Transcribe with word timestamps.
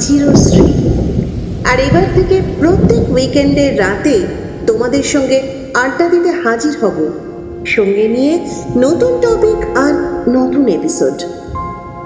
চিরশ্রী 0.00 0.72
আর 1.64 1.80
এবার 1.80 2.02
থেকে 2.14 2.40
প্রত্যেক 2.58 3.10
উইকেন্ডের 3.10 3.78
রাতে 3.78 4.20
তোমাদের 4.66 5.02
সঙ্গে 5.02 5.42
আড্ডা 5.74 6.08
দিতে 6.08 6.30
হাজির 6.30 6.76
হব। 6.84 7.10
সঙ্গে 7.66 8.08
নিয়ে 8.08 8.38
নতুন 8.76 9.20
টপিক 9.20 9.78
আর 9.78 9.92
নতুন 10.28 10.68
এপিসোড 10.68 11.24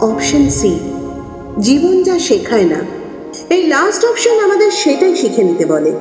অপশন 0.00 0.48
সি 0.48 0.78
জীবন 1.60 2.02
যা 2.02 2.18
শেখায় 2.18 2.64
না। 2.64 2.76
এই 3.50 3.66
লাস্ট 3.66 4.04
অপশন 4.04 4.40
আমাদের 4.44 4.70
সেটাই 4.70 5.16
শিখে 5.16 5.42
নিতে 5.44 5.66
বলে। 5.66 5.92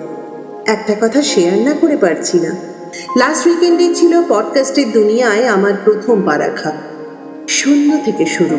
একটা 0.65 0.95
কথা 1.01 1.21
শেয়ার 1.21 1.57
না 1.57 1.73
করে 1.81 1.97
পারছি 1.97 2.39
না। 2.39 2.55
লাস্ট 3.17 3.47
উইকেন্ডে 3.47 3.95
ছিল 3.95 4.21
পডকাস্টের 4.29 4.91
দুনিয়ায় 4.91 5.45
আমার 5.45 5.73
প্রথম 5.83 6.21
পা 6.25 6.39
রাখা 6.39 6.71
শূন্য 7.47 7.97
থেকে 8.05 8.25
শুরু। 8.25 8.57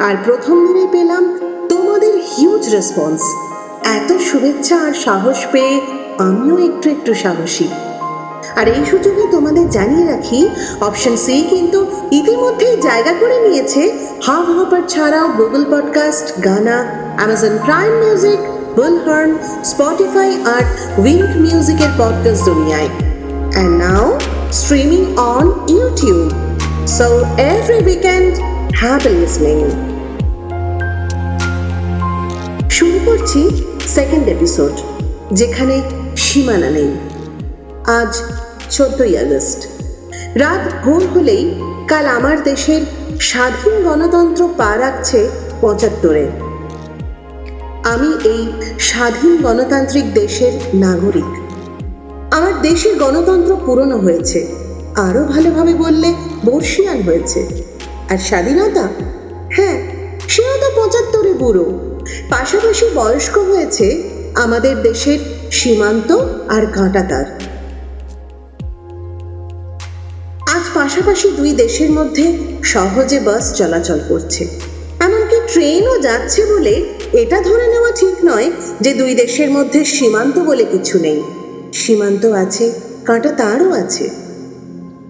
আর 0.00 0.14
প্রথম 0.24 0.66
দিনে 0.66 0.86
পেলাম 0.92 1.38
তোমাদের 1.86 2.18
হিউজ 2.36 2.64
রেসপন্স 2.74 3.20
এত 3.96 4.08
শুভেচ্ছা 4.18 4.76
আর 4.86 4.94
সাহস 5.04 5.38
পেয়ে 5.52 5.80
আমিও 6.18 6.56
একটু 6.68 6.90
একটু 6.90 7.14
সাহসী। 7.14 7.68
আর 8.56 8.68
এই 8.68 8.84
সুযোগে 8.90 9.24
তোমাদের 9.30 9.70
জানিয়ে 9.70 10.06
রাখি 10.06 10.48
অপশন 10.80 11.16
সি 11.16 11.46
কিন্তু 11.50 11.86
ইতিমধ্যেই 12.12 12.76
জায়গা 12.80 13.12
করে 13.20 13.48
নিয়েছে। 13.48 13.82
হাব 14.22 14.46
হপার 14.58 14.82
ছাড়াও 14.88 15.26
Google 15.38 15.64
podcast 15.72 16.44
Gaana 16.44 16.76
Amazon 17.16 17.54
Prime 17.64 17.92
Music 18.04 18.40
Bullhorn 18.76 19.32
Spotify 19.64 20.30
আর 20.54 20.62
উইঙ্ক 20.98 21.30
মিউজিকের 21.36 21.90
পডকাস্ট 21.98 22.44
দুনিয়ায়। 22.44 22.88
And 23.52 23.72
now 23.84 24.18
streaming 24.52 25.02
on 25.16 25.44
YouTube 25.68 26.24
so 26.86 27.06
every 27.52 27.78
weekend 27.84 28.32
happy 28.80 29.08
listening 29.08 29.58
শুরু 32.76 32.98
করছি 33.06 33.48
সেকেন্ড 33.88 34.28
এপিসোড 34.28 34.72
যেখানে 35.32 35.82
সীমানা 36.16 36.70
নেই। 36.70 36.90
আজ 37.86 38.22
চোদ্দই 38.70 39.16
আগস্ট। 39.16 39.66
রাত 40.34 40.84
ভোর 40.84 41.06
হলেই 41.06 41.54
কাল 41.88 42.06
আমার 42.06 42.42
দেশের 42.42 42.80
স্বাধীন 43.20 43.82
গণতন্ত্র 43.82 44.48
পা 44.56 44.76
রাখছে 44.78 45.28
পঁচাত্তরে। 45.60 46.28
আমি 47.84 48.14
এই 48.24 48.52
স্বাধীন 48.78 49.36
গণতান্ত্রিক 49.42 50.14
দেশের 50.14 50.52
নাগরিক। 50.74 51.30
আমার 52.32 52.62
দেশের 52.62 52.98
গণতন্ত্র 52.98 53.56
পুরনো 53.66 53.96
হয়েছে, 53.98 54.46
আরও 54.96 55.24
ভালোভাবে 55.24 55.74
বললে 55.74 56.14
বর্ষিয়ান 56.44 57.02
হয়েছে। 57.02 57.46
আর 58.08 58.18
স্বাধীনতা? 58.18 58.88
হ্যাঁ 59.50 59.95
সেও 60.36 60.56
তো 60.60 60.80
পঁচাত্তরে 60.80 61.34
বুড়ো 61.34 61.64
পাশাপাশি 62.30 62.86
বয়স্ক 62.94 63.38
হয়েছে 63.38 64.02
আমাদের 64.34 64.82
দেশের 64.82 65.18
সীমান্ত 65.50 66.12
আর 66.48 66.66
কাঁটাতার 66.72 67.24
আজ 70.54 70.62
পাশাপাশি 70.74 71.30
দুই 71.30 71.52
দেশের 71.52 71.90
মধ্যে 71.90 72.38
সহজে 72.62 73.20
বাস 73.20 73.58
চলাচল 73.58 74.00
করছে। 74.08 74.48
এমনকি 75.00 75.36
ট্রেনও 75.52 75.98
যাচ্ছে 75.98 76.46
বলে 76.46 76.84
এটা 77.12 77.40
ধরে 77.40 77.66
নেওয়া 77.68 77.90
ঠিক 77.90 78.14
নয় 78.24 78.50
যে 78.80 78.94
দুই 78.94 79.14
দেশের 79.14 79.50
মধ্যে 79.50 79.84
সীমান্ত 79.84 80.38
বলে 80.38 80.64
কিছু 80.64 80.98
নেই। 80.98 81.22
সীমান্ত 81.72 82.26
আছে, 82.26 82.72
কাঁটা 83.04 83.32
তারও 83.32 83.72
আছে। 83.72 84.10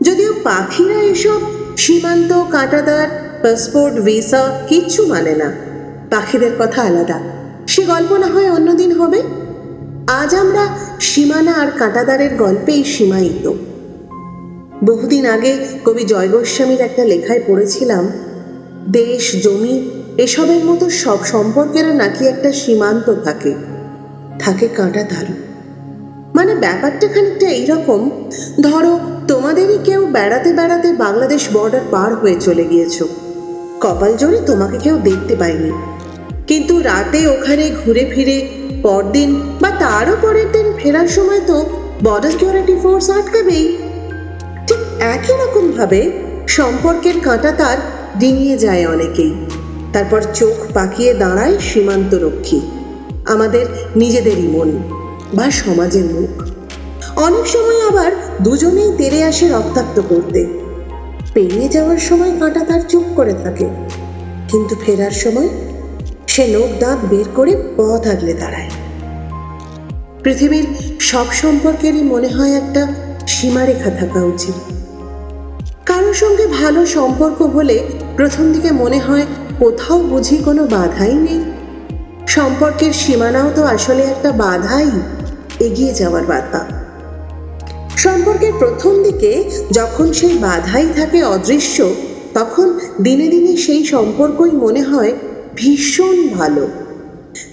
যদিও 0.03 0.33
পাখিরা 0.45 1.03
এসব 1.03 1.41
সীমান্ত 1.77 2.43
কাঁটাতার 2.51 3.26
পাসপোর্ট, 3.47 4.01
ভিসা 4.01 4.61
কিচ্ছু 4.69 5.07
মানে 5.07 5.35
না। 5.35 5.53
পাখিদের 6.11 6.51
কথা 6.59 6.83
আলাদা। 6.83 7.21
সে 7.67 7.85
গল্প 7.85 8.13
না 8.13 8.27
হয় 8.27 8.51
অন্যদিন 8.51 8.93
হবে? 8.93 9.23
আজ 10.07 10.35
আমরা 10.35 10.69
সীমানা 11.01 11.53
আর 11.53 11.67
কাঁটাদারের 11.79 12.37
গল্পেই 12.37 12.85
সীমায়িত। 12.85 13.53
বহুদিন 14.85 15.27
আগে 15.27 15.59
কবি 15.85 16.05
জয় 16.05 16.29
গোস্বামীর 16.29 16.81
একটা 16.81 17.05
লেখায় 17.05 17.41
পড়েছিলাম, 17.47 18.09
দেশ, 18.89 19.45
জমি, 19.45 19.91
এসবের 20.19 20.65
মতো 20.65 20.91
সব 20.91 21.19
সম্পর্কেরও 21.25 21.93
নাকি 21.93 22.27
একটা 22.27 22.53
সীমান্ত 22.53 23.15
থাকে। 23.25 23.55
থাকে 24.39 24.69
কাঁটা 24.69 25.03
তার 25.03 25.27
মানে 26.35 26.55
ব্যাপারটা 26.55 27.09
খানিকটা 27.09 27.47
এইরকম, 27.47 28.11
ধরো 28.61 28.99
তোমাদেরই 29.29 29.79
কেউ 29.85 30.07
বেড়াতে 30.07 30.53
বেড়াতে 30.53 30.93
বাংলাদেশ 30.93 31.49
বর্ডার 31.53 31.81
পার 31.91 32.15
হয়ে 32.15 32.37
চলে 32.41 32.65
গিয়েছো। 32.65 33.09
কপাল 33.81 34.17
জোরে 34.17 34.41
তোমাকে 34.47 34.79
কেউ 34.79 34.99
দেখতে 34.99 35.37
পায়নি। 35.37 35.73
কিন্তু 36.47 36.81
রাতে 36.81 37.27
ওখানে 37.27 37.71
ঘুরে 37.85 38.11
ফিরে, 38.15 38.49
পরদিন 38.83 39.41
বা 39.61 39.71
তারও 39.71 40.17
পরের 40.23 40.53
দিন 40.53 40.73
ফেরার 40.77 41.09
সময় 41.09 41.41
তো 41.47 41.67
বর্ডার 42.05 42.31
সিকিউরিটি 42.31 42.77
ফোর্স 42.83 43.11
আটকাবেই। 43.11 43.77
ঠিক 44.67 44.79
একই 45.01 45.33
রকম 45.33 45.73
ভাবে 45.73 46.11
সম্পর্কের 46.49 47.15
কাঁটা 47.23 47.53
তার 47.53 47.77
ডিঙিয়ে 48.19 48.59
যায় 48.59 48.87
অনেকেই। 48.87 49.35
তারপর 49.93 50.23
চোখ 50.35 50.73
পাকিয়ে 50.75 51.15
দাঁড়ায় 51.15 51.59
সীমান্ত 51.59 52.15
রক্ষী। 52.15 52.61
আমাদের 53.27 53.67
নিজেদেরই 53.97 54.49
মন 54.49 54.83
বা 55.35 55.51
সমাজের 55.51 56.05
মুখ। 56.05 56.43
অনেক 57.19 57.47
সময় 57.47 57.89
আবার 57.89 58.13
দুজনেই 58.43 58.93
তেরে 58.99 59.25
আসে 59.25 59.49
রক্তাক্ত 59.49 60.01
করতে। 60.09 60.66
পেরিয়ে 61.37 61.69
যাওয়ার 61.69 61.99
সময় 61.99 62.33
কাঁটা 62.41 62.65
তার 62.65 62.81
চুপ 62.89 63.05
করে 63.17 63.33
থাকে। 63.33 63.67
কিন্তু 64.49 64.75
ফেরার 64.87 65.11
সময় 65.11 65.49
সে 66.27 66.47
নখ 66.47 66.71
দাঁত 66.81 66.99
বের 67.11 67.25
করে 67.35 67.57
পথ 67.77 68.09
আগলে 68.09 68.35
দাঁড়ায়। 68.35 68.71
পৃথিবীর 70.23 70.67
সব 71.01 71.27
সম্পর্কেরই 71.33 72.03
মনে 72.03 72.29
হয় 72.29 72.53
একটা 72.53 72.93
সীমারেখা 73.27 73.91
থাকা 73.91 74.21
উচিত। 74.25 74.55
কারোর 75.87 76.15
সঙ্গে 76.15 76.47
ভালো 76.47 76.87
সম্পর্ক 76.87 77.43
হলে 77.43 77.77
প্রথম 78.17 78.53
দিকে 78.53 78.71
মনে 78.73 78.99
হয় 78.99 79.27
কোথাও 79.59 79.99
বুঝি 80.03 80.37
কোনো 80.37 80.67
বাধাই 80.67 81.15
নেই। 81.15 81.45
সম্পর্কের 82.29 82.93
সীমানাও 82.93 83.51
তো 83.55 83.63
আসলে 83.65 84.03
একটা 84.03 84.33
বাধাই। 84.33 84.91
এগিয়ে 85.61 85.93
যাওয়ার 85.95 86.25
বাধা 86.25 86.86
সম্পর্কের 87.97 88.53
প্রথম 88.59 89.03
দিকে 89.03 89.45
যখন 89.73 90.13
সেই 90.13 90.39
বাধাই 90.39 90.87
থাকে 90.97 91.25
অদৃশ্য, 91.25 91.95
তখন 92.35 92.79
দিনে 93.03 93.29
দিনে 93.29 93.57
সেই 93.57 93.85
সম্পর্কই 93.85 94.51
মনে 94.51 94.83
হয় 94.83 95.13
ভীষণ 95.55 96.29
ভালো। 96.29 96.69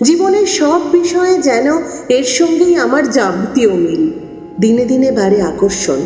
জীবনের 0.04 0.46
সব 0.46 0.82
বিষয়ে 0.92 1.42
যেন 1.42 1.68
এর 2.10 2.24
সঙ্গেই 2.24 2.76
আমার 2.76 3.12
যাবতীয় 3.12 3.70
মিল, 3.70 4.12
দিনে 4.60 4.86
দিনে 4.86 5.12
বাড়ে 5.12 5.42
আকর্ষণ। 5.42 6.02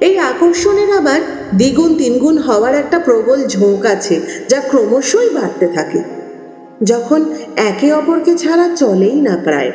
এই 0.00 0.18
আকর্ষণের 0.18 0.90
আবার 0.90 1.20
দ্বিগুণ 1.54 1.94
তিনগুণ 1.94 2.38
হওয়ার 2.38 2.74
একটা 2.74 2.98
প্রবল 2.98 3.46
ঝোঁক 3.46 3.86
আছে, 3.86 4.20
যা 4.48 4.60
ক্রমশই 4.60 5.30
বাড়তে 5.34 5.66
থাকে। 5.66 6.00
যখন 6.84 7.20
একে 7.56 7.92
অপরকে 7.92 8.38
ছাড়া 8.38 8.68
চলেই 8.76 9.20
না 9.20 9.36
প্রায় 9.44 9.72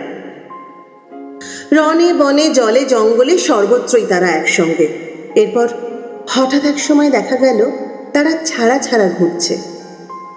রনে 1.74 2.14
বনে, 2.14 2.50
জলে, 2.50 2.86
জঙ্গলে 2.86 3.38
সর্বত্রই 3.38 4.06
তারা 4.10 4.28
একসঙ্গে। 4.28 4.88
এরপর 5.36 5.68
হঠাৎ 6.30 6.66
এক 6.66 6.80
সময় 6.80 7.10
দেখা 7.10 7.36
গেল, 7.36 7.72
তারা 8.14 8.32
ছাড়া 8.46 8.80
ছাড়া 8.80 9.10
ঘুরছে। 9.10 9.58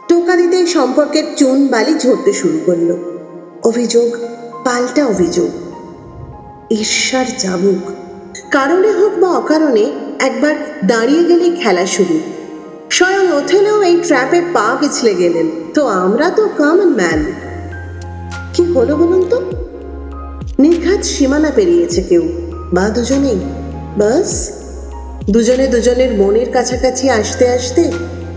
টোকা 0.09 0.37
দিতে 0.37 0.67
সম্পর্কের 0.67 1.25
চুন 1.37 1.67
বালি 1.67 1.95
ঝরতে 1.99 2.33
শুরু 2.33 2.59
করল। 2.67 2.97
অভিযোগ, 3.65 4.17
পাল্টা 4.65 5.07
অভিযোগ। 5.07 5.51
ঈর্ষার 6.71 7.27
চাবুক 7.39 7.91
কারণে 8.51 8.91
হোক 8.93 9.13
বা 9.19 9.29
অকারণে, 9.29 9.93
একবার 10.19 10.55
দাঁড়িয়ে 10.85 11.25
গেলে 11.25 11.51
খেলা 11.51 11.87
শুরু। 11.87 12.21
স্বয়ং 12.91 13.33
ওথেলেও 13.33 13.83
এই 13.83 13.97
ট্র্যাপে 13.97 14.41
পা 14.53 14.77
পিছলে 14.81 15.15
গেলেন। 15.15 15.51
তো 15.75 15.87
আমরা 15.87 16.31
তো 16.31 16.49
কমন 16.59 16.95
ম্যান 16.95 17.25
কি 18.55 18.65
হলো 18.65 18.97
বলুন 18.97 19.29
তো? 19.31 19.62
নির্ঘাত 20.63 21.05
সীমানা 21.05 21.51
পেরিয়েছে 21.55 22.03
কেউ। 22.03 22.23
বা 22.73 22.89
দুজনেই। 22.89 23.41
বাস? 23.99 24.51
দুজনে 25.31 25.67
দুজনের 25.67 26.15
মনের 26.15 26.53
কাছাকাছি 26.53 27.11
আসতে 27.11 27.49
আসতে 27.49 27.93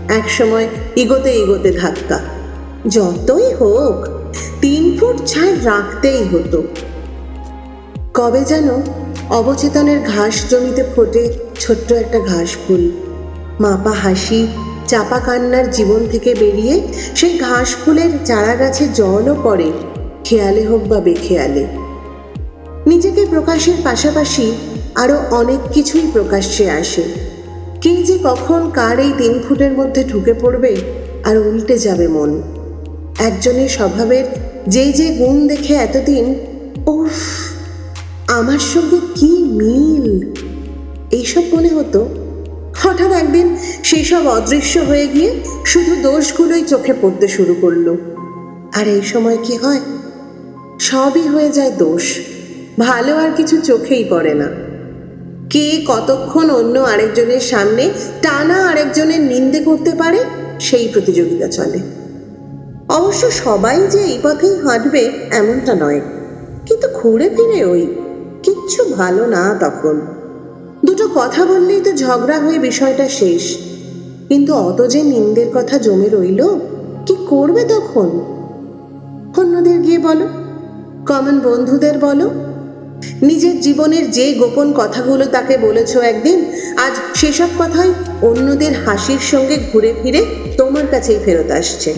এক 0.08 0.30
সময় 0.30 0.68
ইগোতে 0.96 1.30
ইগোতে 1.32 1.72
ধাক্কা। 1.72 2.18
যতই 2.88 3.52
হোক, 3.52 4.08
তিন 4.60 4.96
ফুট 5.00 5.16
ছাড় 5.26 5.56
রাখতেই 5.64 6.24
হতো। 6.24 6.62
কবে 8.14 8.40
যেন 8.40 8.68
অবচেতনের 9.30 9.98
ঘাস 10.06 10.50
জমিতে 10.50 10.84
ফোটে 10.96 11.32
ছোট্ট 11.60 11.92
একটা 11.92 12.18
ঘাস 12.20 12.56
ফুল 12.68 12.90
মাপা 13.60 13.90
হাসি, 13.90 14.46
চাপা 14.86 15.18
কান্নার 15.18 15.70
জীবন 15.70 16.06
থেকে 16.10 16.34
বেরিয়ে 16.34 16.82
সেই 17.16 17.38
ঘাস 17.38 17.76
ফুলের 17.84 18.10
চারা 18.24 18.54
গাছে 18.54 18.88
জলও 18.94 19.36
পড়ে, 19.42 19.72
খেয়ালে 20.24 20.64
হোক 20.64 20.82
বা 20.84 21.00
বেখেয়ালে। 21.00 21.66
নিজেকে 22.86 23.26
প্রকাশের 23.26 23.74
পাশাপাশি 23.84 24.52
আরও 24.94 25.18
অনেক 25.30 25.58
কিছুই 25.72 26.10
প্রকাশ্যে 26.12 26.70
আসে। 26.70 27.02
কে 27.80 28.02
যে 28.02 28.18
কখন 28.24 28.70
কার 28.70 28.98
এই 28.98 29.12
তিন 29.18 29.42
ফুটের 29.48 29.72
মধ্যে 29.72 30.04
ঢুকে 30.04 30.34
পড়বে 30.34 30.76
আর 31.24 31.38
উল্টে 31.38 31.78
যাবে 31.78 32.08
মন। 32.08 32.42
একজনের 33.18 33.68
স্বভাবের 33.68 34.24
যে 34.68 34.92
যে 34.92 35.14
গুণ 35.14 35.48
দেখে 35.48 35.74
এতদিন, 35.74 36.34
উফ, 36.86 37.12
আমার 38.30 38.58
সঙ্গে 38.58 38.96
কি 39.14 39.38
মিল? 39.38 40.32
এইসব 41.10 41.42
মনে 41.52 41.68
হতো। 41.68 42.08
হঠাৎ 42.76 43.12
একদিন 43.12 43.56
সেসব 43.84 44.26
অদৃশ্য 44.26 44.78
হয়ে 44.78 45.06
গিয়ে 45.06 45.34
শুধু 45.64 45.96
দোষগুলোই 46.02 46.62
চোখে 46.62 46.92
পড়তে 47.02 47.28
শুরু 47.28 47.54
করল। 47.60 47.96
আর 48.74 48.88
এই 48.88 49.02
সময় 49.02 49.38
কি 49.44 49.56
হয়? 49.56 49.80
সবই 50.80 51.22
হয়ে 51.22 51.50
যায় 51.50 51.70
দোষ। 51.70 52.18
ভালো 52.80 53.16
আর 53.16 53.30
কিছু 53.36 53.60
চোখেই 53.60 54.04
পড়ে 54.10 54.34
না। 54.34 54.48
কে 55.50 55.84
কতক্ষণ 55.88 56.50
অন্য 56.50 56.78
আরেকজনের 56.78 57.40
সামনে 57.40 57.90
টানা 58.22 58.66
আরেকজনের 58.68 59.20
নিন্দে 59.20 59.60
করতে 59.60 59.90
পারে, 59.98 60.24
সেই 60.60 60.88
প্রতিযোগিতা 60.88 61.46
চলে। 61.46 61.78
অবশ্য 62.88 63.30
সবাই 63.30 63.86
যে 63.90 63.98
এই 63.98 64.18
পথেই 64.22 64.56
হাঁটবে 64.56 65.12
এমনটা 65.32 65.74
নয়। 65.74 66.00
কিন্তু 66.66 66.88
ঘুরে 66.94 67.28
ফিরে 67.28 67.64
ওই 67.64 67.94
কিচ্ছু 68.42 68.84
ভালো 68.84 69.26
না 69.26 69.56
তখন। 69.60 70.00
দুটো 70.84 71.08
কথা 71.14 71.44
বললেই 71.44 71.80
তো 71.80 71.92
ঝগড়া 71.92 72.38
হয়ে 72.38 72.58
বিষয়টা 72.58 73.08
শেষ। 73.08 73.56
কিন্তু 74.28 74.54
অত 74.54 74.86
যে 74.86 75.02
নিন্দের 75.02 75.46
কথা 75.54 75.78
জমে 75.78 76.08
রইল, 76.08 76.46
কি 77.06 77.16
করবে 77.26 77.64
তখন? 77.64 78.08
অন্যদের 79.36 79.80
গিয়ে 79.80 79.98
বলো 79.98 80.26
কমন 81.06 81.40
বন্ধুদের 81.40 81.98
বলো 81.98 82.30
নিজের 83.22 83.60
জীবনের 83.60 84.10
যে 84.10 84.34
গোপন 84.34 84.72
কথাগুলো 84.76 85.24
তাকে 85.26 85.58
বলেছ 85.58 85.96
একদিন, 85.96 86.44
আজ 86.76 86.94
সেসব 87.14 87.48
কথাই 87.58 87.90
অন্যদের 88.22 88.72
হাসির 88.86 89.18
সঙ্গে 89.18 89.56
ঘুরে 89.72 89.94
ফিরে 90.02 90.24
তোমার 90.56 90.86
কাছেই 90.90 91.18
ফেরত 91.24 91.50
আসছে। 91.50 91.94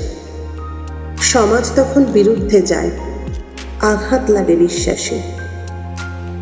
সমাজ 1.20 1.70
তখন 1.76 2.04
বিরুদ্ধে 2.12 2.62
যায়, 2.62 2.90
আঘাত 3.80 4.30
লাগে 4.30 4.56
বিশ্বাসে। 4.56 5.18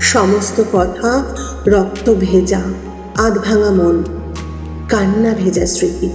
সমস্ত 0.01 0.63
কথা 0.73 1.25
রক্ত 1.67 2.15
ভেজা 2.15 2.63
আধ 3.17 3.35
ভাঙা 3.39 3.71
মন, 3.71 3.97
কান্না 4.89 5.35
ভেজা 5.35 5.67
স্মৃতি। 5.67 6.09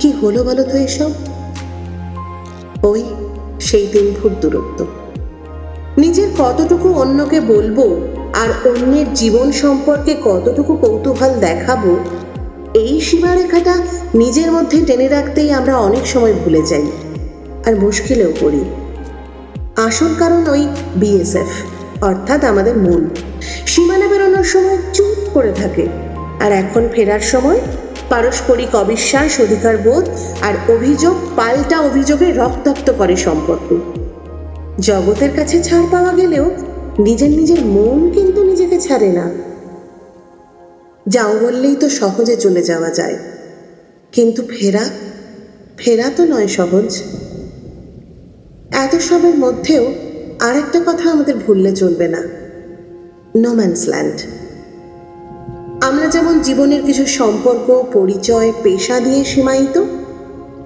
কি 0.00 0.12
হলো 0.22 0.44
বলো 0.44 0.62
তো 0.62 0.76
এসব? 0.78 1.10
ওই 2.82 3.02
সেই 3.60 3.86
তিন 3.92 4.14
ফুট 4.22 4.32
দূরত্ব। 4.40 4.86
নিজের 5.96 6.28
কতটুকু 6.38 6.88
অন্যকে 6.92 7.40
বলব 7.40 8.06
আর 8.34 8.68
অন্যের 8.68 9.14
জীবন 9.14 9.52
সম্পর্কে 9.52 10.16
কতটুকু 10.24 10.76
কৌতূহল 10.76 11.32
দেখাবো, 11.40 11.96
এই 12.74 13.00
সীমারেখাটা 13.00 13.74
নিজের 14.14 14.52
মধ্যে 14.52 14.84
টেনে 14.86 15.08
রাখতেই 15.08 15.52
আমরা 15.52 15.76
অনেক 15.76 16.06
সময় 16.06 16.32
ভুলে 16.32 16.62
যাই। 16.62 16.86
আর 17.66 17.76
মুশকিলেও 17.76 18.32
পড়ি। 18.40 18.64
আসল 19.76 20.14
কারণ 20.18 20.46
ওই 20.46 20.68
বিএসএফ 20.96 21.50
অর্থাৎ 22.04 22.44
আমাদের 22.44 22.76
মূল। 22.76 23.04
সীমানা 23.66 24.06
বেরোনোর 24.06 24.44
সময় 24.44 24.78
চুপ 24.92 25.16
করে 25.34 25.52
থাকে। 25.52 25.86
আর 26.40 26.52
এখন 26.52 26.88
ফেরার 26.92 27.20
সময় 27.20 27.60
পারস্পরিক 28.08 28.74
অবিশ্বাস 28.74 29.40
অধিকার 29.40 29.76
বোধ 29.76 30.08
আর 30.42 30.54
অভিযোগ, 30.68 31.14
পাল্টা 31.36 31.80
অভিযোগে 31.80 32.32
রক্তাক্ত 32.32 32.92
করে 32.98 33.16
সম্পর্ক। 33.16 33.68
জগতের 34.80 35.30
কাছে 35.36 35.62
ছাড় 35.62 35.86
পাওয়া 35.90 36.12
গেলেও 36.12 36.50
নিজের 36.98 37.30
নিজের 37.30 37.64
মন 37.64 38.10
কিন্তু 38.10 38.44
নিজেকে 38.44 38.80
ছাড়ে 38.80 39.12
না। 39.12 39.30
যাও 41.08 41.38
বললেই 41.38 41.76
তো 41.76 41.88
সহজে 41.88 42.36
চলে 42.36 42.62
যাওয়া 42.62 42.90
যায়। 42.90 43.18
কিন্তু 44.12 44.42
ফেরা 44.48 44.84
ফেরা 45.76 46.10
তো 46.16 46.24
নয় 46.24 46.46
সহজ। 46.46 47.02
এত 48.72 48.94
সবের 48.94 49.38
মধ্যেও 49.38 49.94
আর 50.40 50.56
একটা 50.56 50.80
কথা 50.86 51.10
আমাদের 51.10 51.34
ভুললে 51.46 51.76
চলবে 51.76 52.08
না। 52.08 52.22
নোম্যান্স 53.36 53.88
ল্যান্ড 53.88 54.20
আমরা 55.84 56.06
যেমন 56.06 56.40
জীবনের 56.40 56.82
কিছু 56.82 57.06
সম্পর্ক, 57.06 57.84
পরিচয়, 57.92 58.52
পেশা 58.62 59.00
দিয়ে 59.00 59.24
সীমায়িত, 59.24 59.84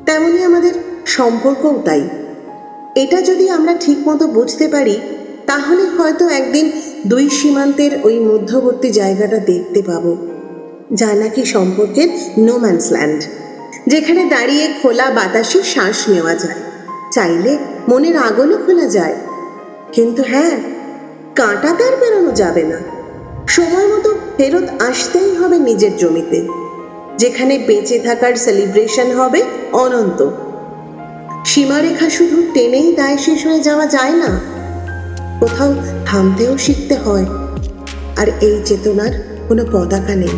তেমনি 0.07 0.45
আমাদের 0.45 0.73
সম্পর্কও 1.07 1.83
তাই। 1.85 2.09
এটা 2.95 3.23
যদি 3.23 3.49
আমরা 3.51 3.75
ঠিকমতো 3.81 4.27
বুঝতে 4.27 4.69
পারি, 4.69 5.01
তাহলে 5.47 5.83
হয়তো 5.83 6.29
একদিন 6.29 6.73
দুই 7.07 7.31
সীমান্তের 7.31 7.91
ওই 8.03 8.19
মধ্যবর্তী 8.19 8.91
জায়গাটা 8.91 9.39
দেখতে 9.39 9.83
পাবো 9.83 10.17
যা 10.93 11.15
নাকি 11.15 11.45
সম্পর্কের 11.45 12.09
নোম্যান্স 12.39 12.93
ল্যান্ড 12.93 13.25
যেখানে 13.87 14.25
দাঁড়িয়ে 14.25 14.69
খোলা 14.83 15.11
বাতাসে 15.11 15.63
শ্বাস 15.63 16.09
নেওয়া 16.09 16.35
যায়। 16.35 16.61
চাইলে 17.13 17.59
মনের 17.89 18.17
আগলও 18.17 18.59
খোলা 18.67 18.87
যায়। 18.87 19.15
কিন্তু 19.93 20.23
হ্যাঁ 20.23 20.57
কাঁটা 21.35 21.75
তার 21.79 21.97
বেরোনো 22.01 22.33
যাবে 22.33 22.63
না। 22.63 22.79
সময় 23.49 23.87
মতো 23.87 24.11
ফেরত 24.37 24.69
আসতেই 24.79 25.35
হবে 25.37 25.59
নিজের 25.59 25.97
জমিতে, 25.97 26.49
যেখানে 27.19 27.59
বেঁচে 27.59 27.99
থাকার 27.99 28.35
সেলিব্রেশন 28.35 29.11
হবে 29.11 29.43
অনন্ত। 29.73 30.31
সীমারেখা 31.45 32.11
শুধু 32.11 32.43
টেনেই 32.55 32.93
দায় 32.93 33.17
শেষ 33.17 33.47
হয়ে 33.47 33.61
যাওয়া 33.61 33.87
যায় 33.87 34.11
না। 34.11 34.41
কোথাও 35.41 35.75
থামতেও 36.07 36.59
শিখতে 36.59 36.95
হয়। 36.95 37.27
আর 38.17 38.27
এই 38.41 38.61
চেতনার 38.65 39.39
কোনো 39.49 39.65
পতাকা 39.73 40.15
নেই। 40.15 40.29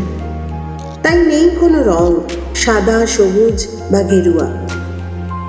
তাই 1.03 1.27
নেই 1.27 1.51
কোনো 1.61 1.83
রং, 1.83 2.15
সাদা, 2.55 3.07
সবুজ 3.07 3.67
বা 3.91 4.03
গেরুয়া। 4.03 4.69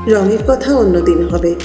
রঙের 0.07 0.37
কথা 0.47 0.75
অন্যদিন 0.75 1.29
হবে। 1.29 1.55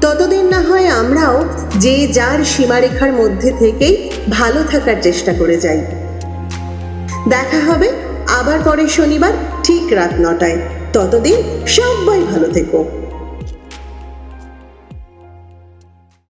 ততদিন 0.00 0.46
না 0.46 0.60
হয় 0.60 0.86
আমরাও 0.86 1.44
যে 1.76 2.06
যার 2.06 2.44
সীমারেখার 2.44 3.12
মধ্যে 3.12 3.52
থেকেই 3.58 4.10
ভালো 4.30 4.64
থাকার 4.70 4.94
চেষ্টা 5.02 5.32
করে 5.32 5.56
যাই। 5.56 5.78
দেখা 7.28 7.72
হবে 7.72 7.92
আবার 8.28 8.58
পরের 8.64 8.88
শনিবার 8.88 9.32
ঠিক 9.62 9.82
রাত 9.90 10.10
নটায়। 10.20 10.56
ততদিন 10.92 11.66
সবাই 11.66 12.20
ভালো 12.20 12.48
থেকো। 12.48 12.84